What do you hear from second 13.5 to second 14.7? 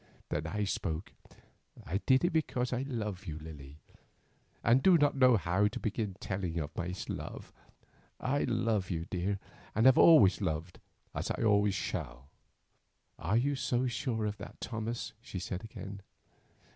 so sure of that,